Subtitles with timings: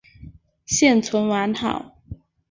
[0.65, 1.95] 现存完好。